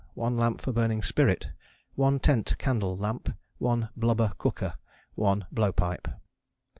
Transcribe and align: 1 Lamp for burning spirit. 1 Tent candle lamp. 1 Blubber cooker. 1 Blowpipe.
1 0.15 0.35
Lamp 0.35 0.59
for 0.59 0.71
burning 0.71 1.03
spirit. 1.03 1.49
1 1.93 2.21
Tent 2.21 2.57
candle 2.57 2.97
lamp. 2.97 3.31
1 3.59 3.89
Blubber 3.95 4.31
cooker. 4.39 4.73
1 5.13 5.45
Blowpipe. 5.53 6.07